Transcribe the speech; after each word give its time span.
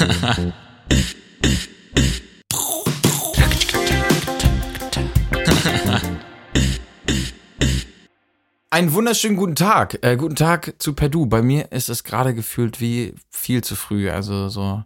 Einen 8.70 8.94
wunderschönen 8.94 9.36
guten 9.36 9.56
Tag. 9.56 9.98
Äh, 10.02 10.16
guten 10.16 10.36
Tag 10.36 10.76
zu 10.78 10.94
Perdu. 10.94 11.26
Bei 11.26 11.42
mir 11.42 11.70
ist 11.72 11.90
es 11.90 12.02
gerade 12.02 12.34
gefühlt 12.34 12.80
wie 12.80 13.12
viel 13.28 13.62
zu 13.62 13.76
früh. 13.76 14.08
Also 14.08 14.48
so 14.48 14.82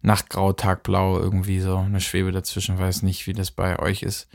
Nachtgrau, 0.00 0.54
Tagblau, 0.54 1.18
irgendwie 1.18 1.60
so 1.60 1.76
eine 1.76 2.00
Schwebe 2.00 2.32
dazwischen. 2.32 2.78
Weiß 2.78 3.02
nicht, 3.02 3.26
wie 3.26 3.34
das 3.34 3.50
bei 3.50 3.78
euch 3.78 4.02
ist. 4.02 4.28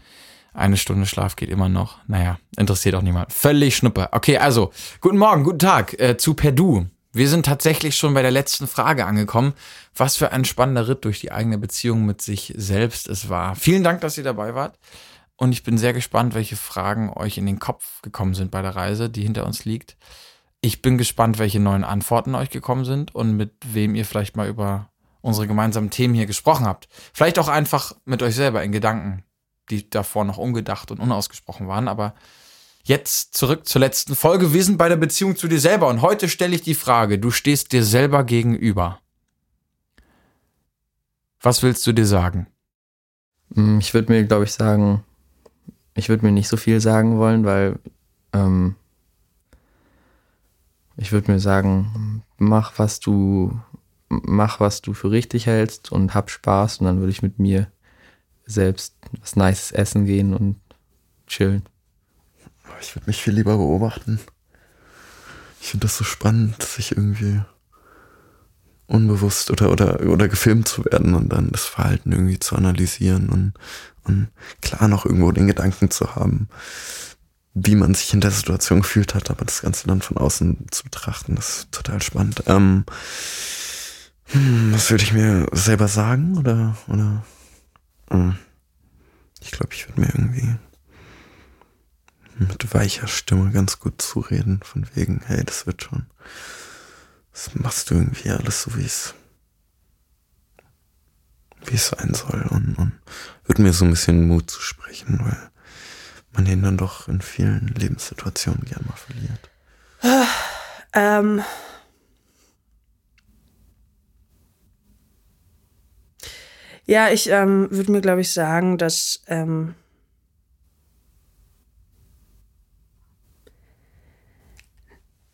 Eine 0.53 0.77
Stunde 0.77 1.07
Schlaf 1.07 1.37
geht 1.37 1.49
immer 1.49 1.69
noch. 1.69 1.97
Naja, 2.07 2.37
interessiert 2.55 2.93
auch 2.93 3.01
niemand. 3.01 3.33
Völlig 3.33 3.75
schnuppe. 3.75 4.09
Okay, 4.11 4.37
also, 4.37 4.71
guten 5.01 5.17
Morgen, 5.17 5.43
guten 5.43 5.59
Tag 5.59 5.99
äh, 5.99 6.17
zu 6.17 6.35
Perdu. 6.35 6.85
Wir 7.19 7.27
sind 7.27 7.45
tatsächlich 7.45 7.97
schon 7.97 8.13
bei 8.13 8.21
der 8.21 8.31
letzten 8.31 8.65
Frage 8.65 9.05
angekommen. 9.05 9.53
Was 9.93 10.15
für 10.15 10.31
ein 10.31 10.45
spannender 10.45 10.87
Ritt 10.87 11.03
durch 11.03 11.19
die 11.19 11.33
eigene 11.33 11.57
Beziehung 11.57 12.05
mit 12.05 12.21
sich 12.21 12.53
selbst 12.55 13.09
es 13.09 13.27
war. 13.27 13.57
Vielen 13.57 13.83
Dank, 13.83 13.99
dass 13.99 14.17
ihr 14.17 14.23
dabei 14.23 14.55
wart. 14.55 14.79
Und 15.35 15.51
ich 15.51 15.63
bin 15.63 15.77
sehr 15.77 15.91
gespannt, 15.91 16.33
welche 16.33 16.55
Fragen 16.55 17.11
euch 17.13 17.37
in 17.37 17.45
den 17.45 17.59
Kopf 17.59 18.01
gekommen 18.03 18.35
sind 18.35 18.51
bei 18.51 18.61
der 18.61 18.77
Reise, 18.77 19.09
die 19.09 19.23
hinter 19.23 19.45
uns 19.45 19.65
liegt. 19.65 19.97
Ich 20.61 20.81
bin 20.81 20.97
gespannt, 20.97 21.39
welche 21.39 21.59
neuen 21.59 21.83
Antworten 21.83 22.35
euch 22.35 22.51
gekommen 22.51 22.85
sind 22.85 23.13
und 23.13 23.35
mit 23.35 23.51
wem 23.65 23.95
ihr 23.95 24.05
vielleicht 24.05 24.37
mal 24.37 24.47
über 24.47 24.89
unsere 25.19 25.45
gemeinsamen 25.45 25.89
Themen 25.89 26.13
hier 26.13 26.25
gesprochen 26.25 26.65
habt. 26.65 26.87
Vielleicht 27.11 27.37
auch 27.37 27.49
einfach 27.49 27.97
mit 28.05 28.23
euch 28.23 28.35
selber 28.35 28.63
in 28.63 28.71
Gedanken, 28.71 29.25
die 29.69 29.89
davor 29.89 30.23
noch 30.23 30.37
ungedacht 30.37 30.89
und 30.89 31.01
unausgesprochen 31.01 31.67
waren. 31.67 31.89
Aber 31.89 32.13
jetzt 32.89 33.35
zurück 33.35 33.67
zur 33.67 33.81
letzten 33.81 34.15
Folge. 34.15 34.51
Wir 34.51 34.63
sind 34.63 34.79
bei 34.79 34.89
der 34.89 34.97
Beziehung 34.97 35.35
zu 35.35 35.47
dir 35.47 35.59
selber 35.59 35.87
und 35.87 36.01
heute 36.01 36.27
stelle 36.27 36.55
ich 36.55 36.63
die 36.63 36.73
Frage, 36.73 37.19
du 37.19 37.29
stehst 37.29 37.71
dir 37.71 37.83
selber 37.83 38.23
gegenüber. 38.23 38.99
Was 41.39 41.61
willst 41.61 41.85
du 41.85 41.93
dir 41.93 42.07
sagen? 42.07 42.47
Hm, 43.53 43.79
ich 43.79 43.93
würde 43.93 44.11
mir, 44.11 44.23
glaube 44.23 44.45
ich, 44.45 44.51
sagen, 44.51 45.03
ich 45.93 46.09
würde 46.09 46.25
mir 46.25 46.31
nicht 46.31 46.47
so 46.47 46.57
viel 46.57 46.81
sagen 46.81 47.19
wollen, 47.19 47.45
weil 47.45 47.79
ähm, 48.33 48.75
ich 50.97 51.11
würde 51.11 51.31
mir 51.31 51.39
sagen, 51.39 52.23
mach 52.37 52.79
was 52.79 52.99
du 52.99 53.57
mach 54.09 54.59
was 54.59 54.81
du 54.81 54.95
für 54.95 55.11
richtig 55.11 55.45
hältst 55.45 55.91
und 55.91 56.15
hab 56.15 56.31
Spaß 56.31 56.79
und 56.79 56.87
dann 56.87 56.97
würde 56.97 57.11
ich 57.11 57.21
mit 57.21 57.37
mir 57.37 57.71
selbst 58.47 58.95
was 59.21 59.35
Nices 59.35 59.71
essen 59.71 60.05
gehen 60.05 60.33
und 60.33 60.59
chillen. 61.27 61.61
Ich 62.81 62.95
würde 62.95 63.07
mich 63.07 63.21
viel 63.21 63.33
lieber 63.33 63.57
beobachten. 63.57 64.19
Ich 65.61 65.69
finde 65.69 65.87
das 65.87 65.97
so 65.97 66.03
spannend, 66.03 66.63
sich 66.63 66.91
irgendwie 66.91 67.41
unbewusst 68.87 69.51
oder, 69.51 69.71
oder, 69.71 70.01
oder 70.01 70.27
gefilmt 70.27 70.67
zu 70.67 70.83
werden 70.85 71.13
und 71.13 71.29
dann 71.29 71.51
das 71.51 71.65
Verhalten 71.65 72.11
irgendwie 72.11 72.39
zu 72.39 72.55
analysieren 72.55 73.29
und, 73.29 73.53
und 74.03 74.29
klar 74.61 74.87
noch 74.87 75.05
irgendwo 75.05 75.31
den 75.31 75.47
Gedanken 75.47 75.91
zu 75.91 76.15
haben, 76.15 76.49
wie 77.53 77.75
man 77.75 77.93
sich 77.93 78.13
in 78.13 78.21
der 78.21 78.31
Situation 78.31 78.81
gefühlt 78.81 79.13
hat, 79.13 79.29
aber 79.29 79.45
das 79.45 79.61
Ganze 79.61 79.87
dann 79.87 80.01
von 80.01 80.17
außen 80.17 80.67
zu 80.71 80.83
betrachten, 80.83 81.35
das 81.35 81.49
ist 81.49 81.71
total 81.71 82.01
spannend. 82.01 82.43
Ähm, 82.47 82.85
hm, 84.25 84.73
was 84.73 84.89
würde 84.89 85.03
ich 85.03 85.13
mir 85.13 85.47
selber 85.51 85.87
sagen 85.87 86.37
oder, 86.37 86.75
oder, 86.87 87.23
hm. 88.09 88.37
ich 89.41 89.51
glaube, 89.51 89.73
ich 89.73 89.87
würde 89.87 90.01
mir 90.01 90.07
irgendwie 90.07 90.55
mit 92.39 92.73
weicher 92.73 93.07
Stimme 93.07 93.51
ganz 93.51 93.79
gut 93.79 94.01
zureden, 94.01 94.61
von 94.63 94.87
wegen, 94.93 95.21
hey, 95.25 95.43
das 95.43 95.65
wird 95.65 95.83
schon. 95.83 96.05
Das 97.33 97.53
machst 97.55 97.89
du 97.89 97.95
irgendwie 97.95 98.29
alles 98.29 98.63
so, 98.63 98.75
wie 98.75 98.85
es 98.85 99.13
wie 101.65 101.75
es 101.75 101.87
sein 101.87 102.13
soll 102.13 102.45
und, 102.49 102.75
und 102.77 102.93
wird 103.45 103.59
mir 103.59 103.73
so 103.73 103.85
ein 103.85 103.91
bisschen 103.91 104.27
Mut 104.27 104.49
zu 104.49 104.61
sprechen, 104.61 105.19
weil 105.21 105.49
man 106.31 106.45
den 106.45 106.61
dann 106.61 106.77
doch 106.77 107.07
in 107.07 107.21
vielen 107.21 107.67
Lebenssituationen 107.67 108.63
gern 108.65 108.85
mal 108.87 108.95
verliert. 108.95 109.49
Ähm. 110.93 111.43
Ja, 116.85 117.09
ich 117.09 117.29
ähm, 117.29 117.67
würde 117.69 117.91
mir, 117.91 118.01
glaube 118.01 118.21
ich, 118.21 118.33
sagen, 118.33 118.77
dass 118.79 119.21
ähm, 119.27 119.75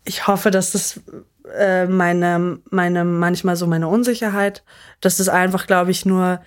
ich 0.05 0.27
hoffe, 0.27 0.51
dass 0.51 0.71
das 0.71 1.01
äh, 1.57 1.85
meine, 1.87 2.59
meine, 2.69 3.03
manchmal 3.03 3.55
so 3.55 3.67
meine 3.67 3.87
Unsicherheit, 3.87 4.63
dass 5.01 5.17
das 5.17 5.29
einfach, 5.29 5.67
glaube 5.67 5.91
ich, 5.91 6.05
nur 6.05 6.41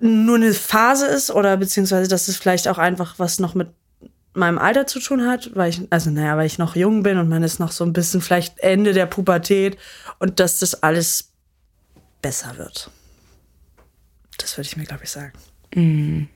nur 0.00 0.36
eine 0.36 0.54
Phase 0.54 1.06
ist 1.06 1.30
oder 1.30 1.58
beziehungsweise, 1.58 2.08
dass 2.08 2.28
es 2.28 2.38
vielleicht 2.38 2.68
auch 2.68 2.78
einfach 2.78 3.18
was 3.18 3.38
noch 3.38 3.54
mit 3.54 3.68
meinem 4.32 4.58
Alter 4.58 4.86
zu 4.86 4.98
tun 4.98 5.26
hat, 5.26 5.50
weil 5.54 5.68
ich, 5.70 5.82
also 5.90 6.10
naja, 6.10 6.38
weil 6.38 6.46
ich 6.46 6.56
noch 6.56 6.74
jung 6.74 7.02
bin 7.02 7.18
und 7.18 7.28
man 7.28 7.42
ist 7.42 7.60
noch 7.60 7.70
so 7.70 7.84
ein 7.84 7.92
bisschen 7.92 8.22
vielleicht 8.22 8.58
Ende 8.60 8.94
der 8.94 9.04
Pubertät 9.04 9.76
und 10.18 10.40
dass 10.40 10.58
das 10.58 10.82
alles 10.82 11.32
besser 12.22 12.56
wird. 12.56 12.90
Das 14.38 14.56
würde 14.56 14.66
ich 14.66 14.76
mir, 14.78 14.84
glaube 14.84 15.04
ich, 15.04 15.10
sagen. 15.10 15.32
Mm 15.74 16.28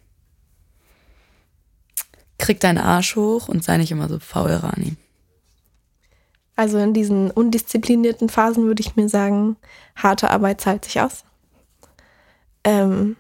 krieg 2.39 2.61
deinen 2.61 2.79
Arsch 2.79 3.17
hoch 3.17 3.49
und 3.49 3.65
sei 3.65 3.77
nicht 3.77 3.91
immer 3.91 4.09
so 4.09 4.19
faul, 4.19 4.51
Rani. 4.51 4.97
Also 6.57 6.79
in 6.79 6.93
diesen 6.93 7.31
undisziplinierten 7.31 8.29
Phasen 8.29 8.65
würde 8.65 8.81
ich 8.81 8.97
mir 8.97 9.09
sagen, 9.09 9.57
harte 9.95 10.31
Arbeit 10.31 10.61
zahlt 10.61 10.85
sich 10.85 11.01
aus. 11.01 11.25
Ähm, 12.65 13.17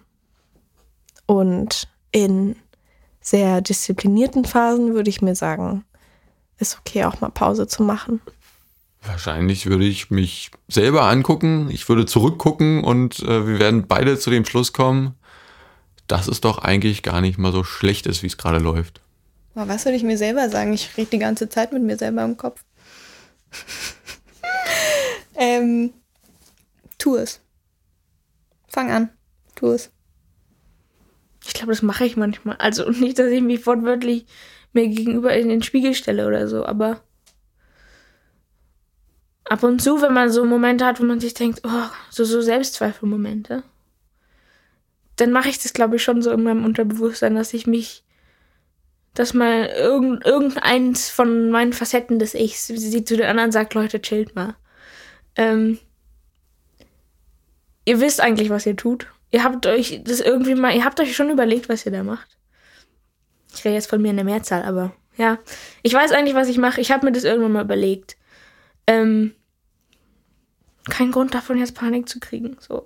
und 1.26 1.88
in 2.10 2.56
sehr 3.20 3.60
disziplinierten 3.60 4.44
Phasen 4.44 4.94
würde 4.94 5.10
ich 5.10 5.22
mir 5.22 5.36
sagen, 5.36 5.84
ist 6.58 6.78
okay, 6.78 7.04
auch 7.04 7.20
mal 7.20 7.30
Pause 7.30 7.66
zu 7.66 7.82
machen. 7.82 8.20
Wahrscheinlich 9.02 9.66
würde 9.66 9.84
ich 9.84 10.10
mich 10.10 10.50
selber 10.66 11.04
angucken, 11.04 11.68
ich 11.70 11.88
würde 11.88 12.06
zurückgucken 12.06 12.82
und 12.82 13.20
äh, 13.20 13.46
wir 13.46 13.58
werden 13.60 13.86
beide 13.86 14.18
zu 14.18 14.30
dem 14.30 14.44
Schluss 14.44 14.72
kommen, 14.72 15.14
dass 16.08 16.26
es 16.26 16.40
doch 16.40 16.58
eigentlich 16.58 17.02
gar 17.02 17.20
nicht 17.20 17.38
mal 17.38 17.52
so 17.52 17.62
schlecht 17.62 18.06
ist, 18.06 18.22
wie 18.22 18.26
es 18.26 18.36
gerade 18.36 18.58
läuft. 18.58 19.00
Was 19.66 19.84
würde 19.84 19.96
ich 19.96 20.04
mir 20.04 20.18
selber 20.18 20.48
sagen? 20.48 20.72
Ich 20.72 20.96
rede 20.96 21.10
die 21.10 21.18
ganze 21.18 21.48
Zeit 21.48 21.72
mit 21.72 21.82
mir 21.82 21.96
selber 21.96 22.24
im 22.24 22.36
Kopf. 22.36 22.64
ähm, 25.34 25.92
tu 26.98 27.16
es. 27.16 27.40
Fang 28.68 28.90
an. 28.90 29.10
Tu 29.54 29.68
es. 29.68 29.90
Ich 31.46 31.54
glaube, 31.54 31.72
das 31.72 31.82
mache 31.82 32.04
ich 32.04 32.16
manchmal. 32.16 32.56
Also 32.56 32.88
nicht, 32.90 33.18
dass 33.18 33.30
ich 33.30 33.42
mich 33.42 33.66
wortwörtlich 33.66 34.26
mir 34.72 34.86
gegenüber 34.88 35.34
in 35.34 35.48
den 35.48 35.62
Spiegel 35.62 35.94
stelle 35.94 36.26
oder 36.26 36.46
so, 36.46 36.64
aber 36.64 37.00
ab 39.44 39.62
und 39.62 39.80
zu, 39.80 40.02
wenn 40.02 40.12
man 40.12 40.30
so 40.30 40.44
Momente 40.44 40.84
hat, 40.84 41.00
wo 41.00 41.04
man 41.04 41.20
sich 41.20 41.34
denkt, 41.34 41.62
oh, 41.64 41.88
so, 42.10 42.24
so 42.24 42.40
Selbstzweifelmomente, 42.42 43.62
dann 45.16 45.32
mache 45.32 45.48
ich 45.48 45.58
das, 45.58 45.72
glaube 45.72 45.96
ich, 45.96 46.02
schon 46.02 46.22
so 46.22 46.30
in 46.30 46.42
meinem 46.42 46.64
Unterbewusstsein, 46.64 47.34
dass 47.34 47.54
ich 47.54 47.66
mich 47.66 48.04
dass 49.18 49.34
mal 49.34 49.66
irgend, 49.66 50.24
irgendeins 50.24 51.10
von 51.10 51.50
meinen 51.50 51.72
Facetten 51.72 52.20
des 52.20 52.34
Ichs 52.34 52.68
sie 52.68 53.02
zu 53.02 53.16
den 53.16 53.26
anderen 53.26 53.50
sagt, 53.50 53.74
Leute, 53.74 54.00
chillt 54.00 54.36
mal. 54.36 54.54
Ähm, 55.34 55.80
ihr 57.84 58.00
wisst 58.00 58.20
eigentlich, 58.20 58.48
was 58.48 58.64
ihr 58.64 58.76
tut. 58.76 59.08
Ihr 59.32 59.42
habt 59.42 59.66
euch 59.66 60.02
das 60.04 60.20
irgendwie 60.20 60.54
mal, 60.54 60.72
ihr 60.72 60.84
habt 60.84 61.00
euch 61.00 61.16
schon 61.16 61.30
überlegt, 61.30 61.68
was 61.68 61.84
ihr 61.84 61.90
da 61.90 62.04
macht. 62.04 62.38
Ich 63.52 63.64
rede 63.64 63.74
jetzt 63.74 63.90
von 63.90 64.00
mir 64.00 64.10
in 64.10 64.16
der 64.16 64.24
Mehrzahl, 64.24 64.62
aber 64.62 64.94
ja. 65.16 65.40
Ich 65.82 65.92
weiß 65.92 66.12
eigentlich, 66.12 66.36
was 66.36 66.46
ich 66.46 66.58
mache. 66.58 66.80
Ich 66.80 66.92
habe 66.92 67.04
mir 67.04 67.10
das 67.10 67.24
irgendwann 67.24 67.52
mal 67.52 67.64
überlegt. 67.64 68.16
Ähm, 68.86 69.34
kein 70.88 71.10
Grund 71.10 71.34
davon, 71.34 71.58
jetzt 71.58 71.74
Panik 71.74 72.08
zu 72.08 72.20
kriegen. 72.20 72.56
So. 72.60 72.84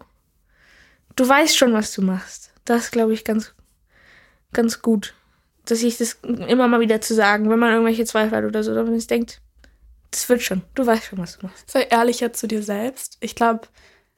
Du 1.14 1.28
weißt 1.28 1.58
schon, 1.58 1.74
was 1.74 1.92
du 1.92 2.00
machst. 2.00 2.54
Das 2.64 2.90
glaube 2.90 3.12
ich 3.12 3.22
ganz, 3.22 3.54
ganz 4.54 4.80
gut 4.80 5.12
dass 5.64 5.82
ich 5.82 5.98
das 5.98 6.18
immer 6.22 6.68
mal 6.68 6.80
wieder 6.80 7.00
zu 7.00 7.14
sagen, 7.14 7.48
wenn 7.50 7.58
man 7.58 7.72
irgendwelche 7.72 8.04
Zweifel 8.04 8.36
hat 8.36 8.44
oder 8.44 8.62
so, 8.64 8.74
dass 8.74 8.86
man 8.86 8.98
sich 8.98 9.06
denkt, 9.06 9.40
das 10.10 10.28
wird 10.28 10.42
schon, 10.42 10.62
du 10.74 10.86
weißt 10.86 11.04
schon, 11.04 11.18
was 11.18 11.38
du 11.38 11.46
machst. 11.46 11.70
Sei 11.70 11.82
ehrlicher 11.82 12.32
zu 12.32 12.46
dir 12.46 12.62
selbst. 12.62 13.16
Ich 13.20 13.34
glaube, 13.34 13.62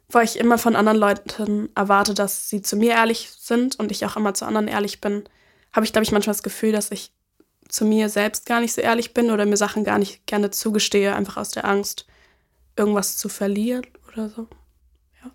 weil 0.09 0.25
ich 0.25 0.39
immer 0.39 0.59
von 0.59 0.77
anderen 0.77 0.99
Leuten 0.99 1.69
erwarte, 1.75 2.15
dass 2.15 2.49
sie 2.49 2.63
zu 2.63 2.77
mir 2.77 2.93
ehrlich 2.93 3.31
sind 3.39 3.79
und 3.79 3.93
ich 3.93 4.05
auch 4.05 4.17
immer 4.17 4.35
zu 4.35 4.45
anderen 4.45 4.69
ehrlich 4.69 5.01
bin, 5.01 5.25
habe 5.73 5.87
ich, 5.87 5.93
glaube 5.93 6.05
ich, 6.05 6.13
manchmal 6.13 6.35
das 6.35 6.43
Gefühl, 6.43 6.73
dass 6.73 6.91
ich 6.91 7.13
zu 7.69 7.85
mir 7.85 8.09
selbst 8.09 8.47
gar 8.47 8.61
nicht 8.61 8.73
so 8.73 8.81
ehrlich 8.81 9.15
bin 9.15 9.31
oder 9.31 9.47
mir 9.47 9.57
Sachen 9.57 9.85
gar 9.85 9.99
nicht 9.99 10.27
gerne 10.27 10.51
zugestehe, 10.51 11.15
einfach 11.15 11.37
aus 11.37 11.51
der 11.51 11.65
Angst, 11.65 12.07
irgendwas 12.77 13.17
zu 13.17 13.29
verlieren 13.29 13.87
oder 14.13 14.29
so. 14.29 14.49
Ja. 15.23 15.31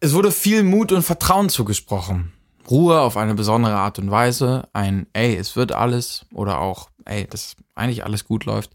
Es 0.00 0.12
wurde 0.12 0.32
viel 0.32 0.62
Mut 0.62 0.92
und 0.92 1.02
Vertrauen 1.02 1.48
zugesprochen. 1.48 2.32
Ruhe 2.70 3.00
auf 3.00 3.16
eine 3.16 3.34
besondere 3.34 3.74
Art 3.74 3.98
und 3.98 4.10
Weise, 4.10 4.68
ein 4.72 5.06
ey, 5.12 5.36
es 5.36 5.56
wird 5.56 5.72
alles 5.72 6.26
oder 6.32 6.60
auch 6.60 6.90
ey, 7.04 7.26
dass 7.26 7.56
eigentlich 7.74 8.04
alles 8.04 8.24
gut 8.24 8.44
läuft. 8.44 8.70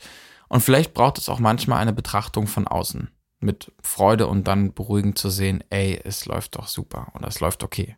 Und 0.48 0.62
vielleicht 0.62 0.94
braucht 0.94 1.18
es 1.18 1.30
auch 1.30 1.40
manchmal 1.40 1.80
eine 1.80 1.94
Betrachtung 1.94 2.48
von 2.48 2.68
außen. 2.68 3.10
mit 3.42 3.72
Freude 3.82 4.28
und 4.28 4.48
dann 4.48 4.74
beruhigend 4.74 5.18
zu 5.18 5.30
sehen, 5.30 5.64
ey, 5.70 6.00
es 6.04 6.26
läuft 6.26 6.56
doch 6.58 6.68
super 6.68 7.08
oder 7.14 7.28
es 7.28 7.40
läuft 7.40 7.64
okay. 7.64 7.96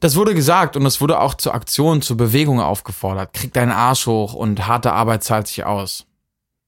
Das 0.00 0.14
wurde 0.14 0.34
gesagt 0.34 0.76
und 0.76 0.86
es 0.86 1.00
wurde 1.00 1.18
auch 1.20 1.34
zur 1.34 1.54
Aktion, 1.54 2.02
zur 2.02 2.16
Bewegung 2.16 2.60
aufgefordert. 2.60 3.32
Krieg 3.32 3.52
deinen 3.52 3.72
Arsch 3.72 4.06
hoch 4.06 4.34
und 4.34 4.66
harte 4.66 4.92
Arbeit 4.92 5.24
zahlt 5.24 5.48
sich 5.48 5.64
aus. 5.64 6.06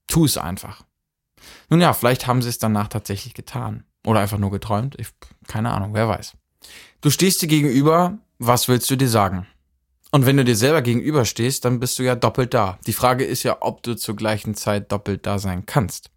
Tu 0.08 0.24
es 0.24 0.36
einfach. 0.36 0.82
Nun 1.68 1.80
ja, 1.80 1.92
vielleicht 1.92 2.26
haben 2.26 2.42
sie 2.42 2.48
es 2.48 2.58
danach 2.58 2.88
tatsächlich 2.88 3.34
getan. 3.34 3.84
Oder 4.04 4.20
einfach 4.20 4.38
nur 4.38 4.50
geträumt. 4.50 4.96
Ich, 4.98 5.08
keine 5.46 5.70
Ahnung, 5.70 5.94
wer 5.94 6.08
weiß. 6.08 6.32
Du 7.00 7.10
stehst 7.10 7.40
dir 7.40 7.48
gegenüber, 7.48 8.18
was 8.38 8.68
willst 8.68 8.90
du 8.90 8.96
dir 8.96 9.08
sagen? 9.08 9.46
Und 10.10 10.26
wenn 10.26 10.36
du 10.36 10.44
dir 10.44 10.56
selber 10.56 10.82
gegenüberstehst, 10.82 11.64
dann 11.64 11.80
bist 11.80 11.98
du 11.98 12.02
ja 12.02 12.16
doppelt 12.16 12.52
da. 12.52 12.78
Die 12.86 12.92
Frage 12.92 13.24
ist 13.24 13.42
ja, 13.42 13.58
ob 13.60 13.82
du 13.82 13.96
zur 13.96 14.16
gleichen 14.16 14.54
Zeit 14.54 14.90
doppelt 14.90 15.24
da 15.24 15.38
sein 15.38 15.66
kannst. 15.66 16.10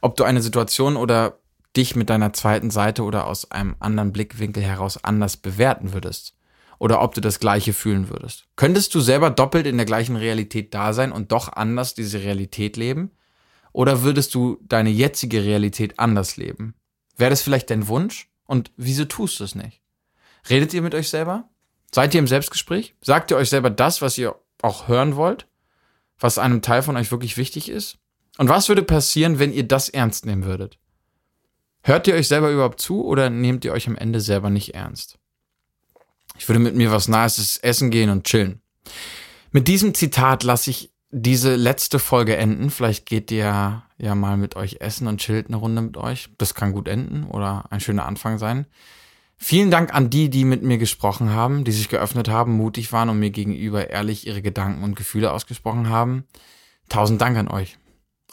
Ob 0.00 0.16
du 0.16 0.24
eine 0.24 0.42
Situation 0.42 0.96
oder 0.96 1.38
dich 1.76 1.94
mit 1.94 2.10
deiner 2.10 2.32
zweiten 2.32 2.70
Seite 2.70 3.04
oder 3.04 3.26
aus 3.26 3.50
einem 3.50 3.76
anderen 3.78 4.12
Blickwinkel 4.12 4.62
heraus 4.62 5.02
anders 5.02 5.36
bewerten 5.36 5.92
würdest. 5.92 6.34
Oder 6.78 7.02
ob 7.02 7.14
du 7.14 7.20
das 7.20 7.40
gleiche 7.40 7.72
fühlen 7.72 8.08
würdest. 8.08 8.46
Könntest 8.56 8.94
du 8.94 9.00
selber 9.00 9.30
doppelt 9.30 9.66
in 9.66 9.76
der 9.76 9.86
gleichen 9.86 10.16
Realität 10.16 10.74
da 10.74 10.92
sein 10.92 11.12
und 11.12 11.32
doch 11.32 11.52
anders 11.52 11.94
diese 11.94 12.22
Realität 12.22 12.76
leben? 12.76 13.10
Oder 13.72 14.02
würdest 14.02 14.34
du 14.34 14.58
deine 14.62 14.90
jetzige 14.90 15.44
Realität 15.44 15.98
anders 15.98 16.36
leben? 16.36 16.74
Wäre 17.16 17.30
das 17.30 17.42
vielleicht 17.42 17.70
dein 17.70 17.88
Wunsch? 17.88 18.27
Und 18.48 18.72
wieso 18.78 19.04
tust 19.04 19.38
du 19.38 19.44
es 19.44 19.54
nicht? 19.54 19.82
Redet 20.48 20.72
ihr 20.72 20.80
mit 20.80 20.94
euch 20.94 21.10
selber? 21.10 21.48
Seid 21.94 22.14
ihr 22.14 22.18
im 22.18 22.26
Selbstgespräch? 22.26 22.96
Sagt 23.02 23.30
ihr 23.30 23.36
euch 23.36 23.50
selber 23.50 23.68
das, 23.68 24.00
was 24.00 24.16
ihr 24.16 24.34
auch 24.62 24.88
hören 24.88 25.16
wollt? 25.16 25.46
Was 26.18 26.38
einem 26.38 26.62
Teil 26.62 26.82
von 26.82 26.96
euch 26.96 27.12
wirklich 27.12 27.36
wichtig 27.36 27.68
ist? 27.68 27.98
Und 28.38 28.48
was 28.48 28.68
würde 28.68 28.82
passieren, 28.82 29.38
wenn 29.38 29.52
ihr 29.52 29.68
das 29.68 29.90
ernst 29.90 30.24
nehmen 30.24 30.44
würdet? 30.44 30.78
Hört 31.82 32.08
ihr 32.08 32.14
euch 32.14 32.26
selber 32.26 32.50
überhaupt 32.50 32.80
zu 32.80 33.04
oder 33.04 33.28
nehmt 33.28 33.66
ihr 33.66 33.72
euch 33.72 33.86
am 33.86 33.96
Ende 33.96 34.20
selber 34.20 34.48
nicht 34.48 34.74
ernst? 34.74 35.18
Ich 36.38 36.48
würde 36.48 36.58
mit 36.58 36.74
mir 36.74 36.90
was 36.90 37.06
Nices 37.06 37.58
essen 37.58 37.90
gehen 37.90 38.08
und 38.08 38.24
chillen. 38.24 38.62
Mit 39.50 39.68
diesem 39.68 39.94
Zitat 39.94 40.42
lasse 40.42 40.70
ich 40.70 40.90
diese 41.10 41.56
letzte 41.56 41.98
Folge 41.98 42.36
enden. 42.36 42.70
Vielleicht 42.70 43.06
geht 43.06 43.30
ihr 43.30 43.82
ja 43.98 44.14
mal 44.14 44.36
mit 44.36 44.56
euch 44.56 44.80
essen 44.80 45.06
und 45.06 45.20
chillt 45.20 45.48
eine 45.48 45.56
Runde 45.56 45.82
mit 45.82 45.96
euch. 45.96 46.28
Das 46.38 46.54
kann 46.54 46.72
gut 46.72 46.88
enden 46.88 47.24
oder 47.24 47.64
ein 47.70 47.80
schöner 47.80 48.06
Anfang 48.06 48.38
sein. 48.38 48.66
Vielen 49.36 49.70
Dank 49.70 49.94
an 49.94 50.10
die, 50.10 50.30
die 50.30 50.44
mit 50.44 50.62
mir 50.62 50.78
gesprochen 50.78 51.30
haben, 51.30 51.64
die 51.64 51.72
sich 51.72 51.88
geöffnet 51.88 52.28
haben, 52.28 52.56
mutig 52.56 52.92
waren 52.92 53.08
und 53.08 53.20
mir 53.20 53.30
gegenüber 53.30 53.88
ehrlich 53.88 54.26
ihre 54.26 54.42
Gedanken 54.42 54.82
und 54.82 54.96
Gefühle 54.96 55.32
ausgesprochen 55.32 55.88
haben. 55.88 56.24
Tausend 56.88 57.20
Dank 57.20 57.36
an 57.36 57.48
euch. 57.48 57.78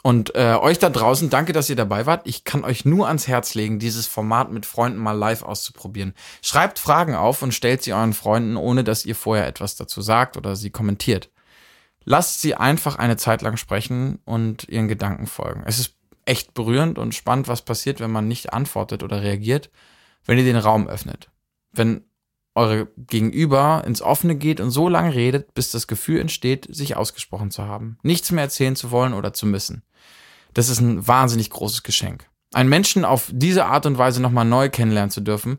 Und 0.02 0.34
äh, 0.34 0.56
euch 0.60 0.78
da 0.78 0.90
draußen, 0.90 1.30
danke, 1.30 1.52
dass 1.52 1.70
ihr 1.70 1.76
dabei 1.76 2.06
wart. 2.06 2.26
Ich 2.26 2.44
kann 2.44 2.64
euch 2.64 2.84
nur 2.84 3.08
ans 3.08 3.26
Herz 3.26 3.54
legen, 3.54 3.78
dieses 3.78 4.06
Format 4.06 4.52
mit 4.52 4.66
Freunden 4.66 4.98
mal 4.98 5.12
live 5.12 5.42
auszuprobieren. 5.42 6.14
Schreibt 6.42 6.78
Fragen 6.78 7.14
auf 7.14 7.42
und 7.42 7.54
stellt 7.54 7.82
sie 7.82 7.92
euren 7.92 8.12
Freunden, 8.12 8.56
ohne 8.56 8.84
dass 8.84 9.04
ihr 9.04 9.16
vorher 9.16 9.46
etwas 9.46 9.76
dazu 9.76 10.00
sagt 10.02 10.36
oder 10.36 10.54
sie 10.54 10.70
kommentiert. 10.70 11.30
Lasst 12.08 12.40
sie 12.40 12.54
einfach 12.54 12.96
eine 12.96 13.16
Zeit 13.16 13.42
lang 13.42 13.56
sprechen 13.56 14.20
und 14.24 14.68
ihren 14.68 14.86
Gedanken 14.86 15.26
folgen. 15.26 15.64
Es 15.66 15.80
ist 15.80 15.96
echt 16.24 16.54
berührend 16.54 16.98
und 16.98 17.16
spannend, 17.16 17.48
was 17.48 17.62
passiert, 17.62 17.98
wenn 17.98 18.12
man 18.12 18.28
nicht 18.28 18.52
antwortet 18.52 19.02
oder 19.02 19.22
reagiert, 19.22 19.70
wenn 20.24 20.38
ihr 20.38 20.44
den 20.44 20.56
Raum 20.56 20.86
öffnet. 20.86 21.30
Wenn 21.72 22.04
eure 22.54 22.86
Gegenüber 22.96 23.82
ins 23.84 24.02
Offene 24.02 24.36
geht 24.36 24.60
und 24.60 24.70
so 24.70 24.88
lange 24.88 25.14
redet, 25.14 25.52
bis 25.54 25.72
das 25.72 25.88
Gefühl 25.88 26.20
entsteht, 26.20 26.66
sich 26.70 26.96
ausgesprochen 26.96 27.50
zu 27.50 27.64
haben, 27.64 27.98
nichts 28.02 28.30
mehr 28.30 28.44
erzählen 28.44 28.76
zu 28.76 28.92
wollen 28.92 29.12
oder 29.12 29.32
zu 29.32 29.44
müssen. 29.44 29.82
Das 30.54 30.68
ist 30.68 30.80
ein 30.80 31.06
wahnsinnig 31.06 31.50
großes 31.50 31.82
Geschenk. 31.82 32.30
Einen 32.54 32.70
Menschen 32.70 33.04
auf 33.04 33.30
diese 33.32 33.66
Art 33.66 33.84
und 33.84 33.98
Weise 33.98 34.22
nochmal 34.22 34.44
neu 34.44 34.70
kennenlernen 34.70 35.10
zu 35.10 35.20
dürfen, 35.20 35.58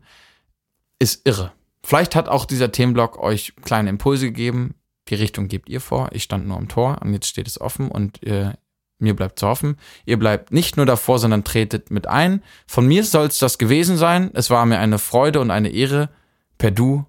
ist 0.98 1.26
irre. 1.26 1.52
Vielleicht 1.84 2.16
hat 2.16 2.28
auch 2.28 2.46
dieser 2.46 2.72
Themenblock 2.72 3.18
euch 3.18 3.54
kleine 3.62 3.90
Impulse 3.90 4.26
gegeben. 4.26 4.74
Die 5.08 5.14
Richtung 5.14 5.48
gebt 5.48 5.68
ihr 5.68 5.80
vor. 5.80 6.10
Ich 6.12 6.22
stand 6.22 6.46
nur 6.46 6.56
am 6.56 6.68
Tor 6.68 6.98
und 7.02 7.12
jetzt 7.12 7.26
steht 7.26 7.46
es 7.46 7.60
offen 7.60 7.90
und 7.90 8.22
äh, 8.22 8.52
mir 8.98 9.14
bleibt 9.14 9.38
zu 9.38 9.46
hoffen. 9.46 9.76
Ihr 10.04 10.18
bleibt 10.18 10.52
nicht 10.52 10.76
nur 10.76 10.86
davor, 10.86 11.18
sondern 11.18 11.44
tretet 11.44 11.90
mit 11.90 12.06
ein. 12.06 12.42
Von 12.66 12.86
mir 12.86 13.04
soll 13.04 13.26
es 13.26 13.38
das 13.38 13.58
gewesen 13.58 13.96
sein. 13.96 14.30
Es 14.34 14.50
war 14.50 14.66
mir 14.66 14.78
eine 14.78 14.98
Freude 14.98 15.40
und 15.40 15.50
eine 15.50 15.70
Ehre. 15.70 16.10
Per 16.58 16.70
Du, 16.72 17.06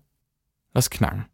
lass 0.73 0.89
knacken. 0.89 1.25